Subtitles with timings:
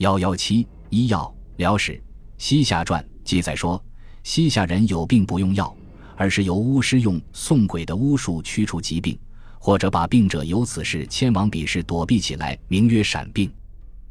[0.00, 2.02] 幺幺七医药疗史
[2.38, 3.82] 西夏传记载说，
[4.22, 5.76] 西夏人有病不用药，
[6.16, 9.18] 而是由巫师用送鬼的巫术驱除疾病，
[9.58, 13.52] 或者把病者由此事迁往彼事躲避起来，名曰闪病。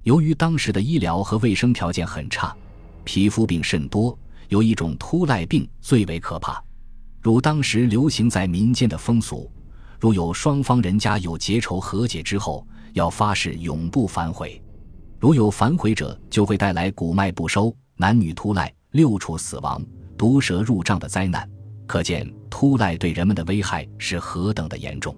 [0.03, 2.55] 由于当时的医疗和卫生条件很差，
[3.03, 4.15] 皮肤病甚多，
[4.49, 6.63] 有一种秃赖病最为可怕。
[7.19, 9.51] 如当时流行在民间的风俗，
[9.99, 12.63] 如有双方人家有结仇和解之后，
[12.93, 14.61] 要发誓永不反悔。
[15.19, 19.85] 如有反悔者，就会带来骨脉不收、男女秃赖、六畜死亡、
[20.17, 21.47] 毒蛇入帐的灾难。
[21.85, 25.13] 可见秃赖对人们的危害是何等的严重。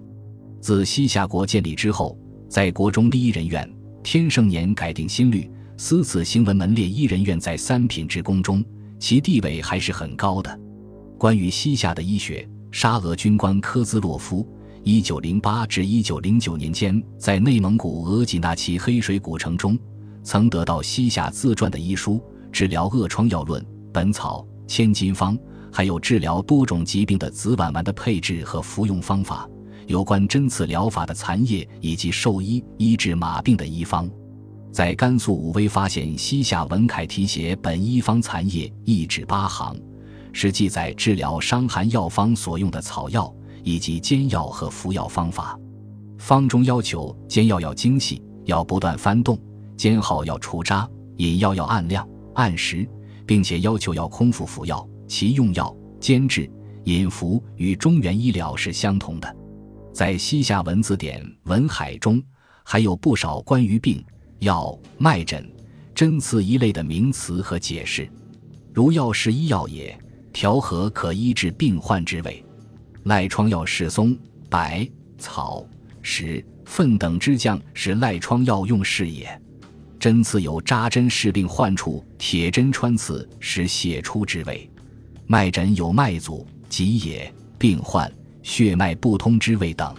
[0.60, 2.18] 自西夏国建立之后，
[2.48, 3.70] 在国中第一人院，
[4.02, 8.64] 天圣年改定新律，私自行文门列一人院在三品之宫中，
[8.98, 10.60] 其地位还是很高的。
[11.16, 14.44] 关于西夏的医学，沙俄军官科兹洛夫。
[14.84, 19.78] 一九零八至一九零九年间，在内蒙古额济纳旗黑水古城中，
[20.22, 25.38] 曾得到西夏自传的医书，治疗恶疮药论、本草、千金方，
[25.72, 29.48] 还有治疗多种疾病的紫菀丸的配制和服用方法，
[29.86, 34.10] 有关针刺疗法的残液，以及兽医医治马病的医方。
[34.70, 39.76] 在甘肃武威发现西夏文楷题写本医方残液一纸八行，
[40.32, 43.32] 是记载治疗伤寒药方所用的草药。
[43.64, 45.56] 以及煎药和服药方法，
[46.18, 49.36] 方中要求煎药要精细，要不断翻动；
[49.82, 52.88] 煎好要除渣，饮药要按量按时，
[53.26, 54.88] 并且要求要空腹服药。
[55.08, 56.48] 其用药、煎制、
[56.84, 59.36] 饮服与中原医疗是相同的。
[59.92, 62.22] 在西夏文字典《文海》中，
[62.62, 64.00] 还有不少关于病、
[64.38, 65.52] 药、脉诊、
[65.92, 68.08] 针刺一类的名词和解释。
[68.72, 69.98] 如药是医药也，
[70.32, 72.44] 调和可医治病患之味。
[73.02, 74.16] 赖疮药是松、
[74.48, 74.88] 柏、
[75.18, 75.66] 草、
[76.02, 79.42] 石、粪等之酱，是赖疮药用事也。
[80.02, 84.68] 针刺有扎针视病患处，铁针穿刺使血出之味。
[85.28, 89.94] 脉诊有脉阻、急也、病患血脉不通之味等。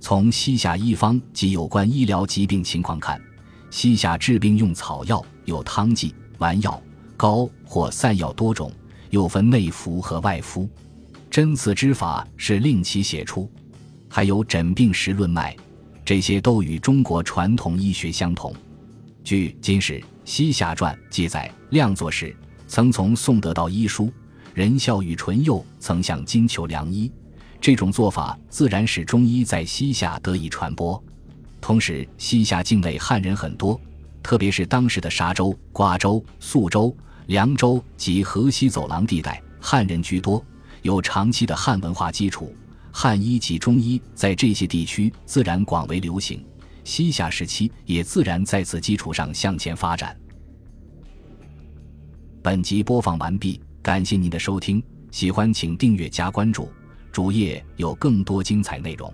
[0.00, 3.22] 从西夏医方及有关医疗疾病情况看，
[3.70, 6.82] 西夏治病用草药有汤剂、丸药、
[7.16, 8.72] 膏或散药多种，
[9.10, 10.68] 又分内服和外敷。
[11.30, 13.48] 针刺之法是令其写出，
[14.08, 15.56] 还有诊病时论脉，
[16.04, 18.52] 这些都与中国传统医学相同。
[19.28, 22.34] 据《金史·西夏传》记载，亮作时
[22.66, 24.10] 曾从宋得到医书，
[24.54, 27.12] 仁孝与淳佑曾向金求良医。
[27.60, 30.98] 这种做法自然使中医在西夏得以传播。
[31.60, 33.78] 同时，西夏境内汉人很多，
[34.22, 36.96] 特别是当时的沙州、瓜州、肃州、
[37.26, 40.42] 凉州及河西走廊地带，汉人居多。
[40.80, 42.56] 有长期的汉文化基础，
[42.90, 46.42] 汉医及中医在这些地区自然广为流行。
[46.88, 50.18] 西夏时期也自然在此基础上向前发展。
[52.42, 56.72] 本集播放完毕，感谢您的收听，喜欢请订阅加关注，
[57.12, 59.12] 主页有更多精彩内容。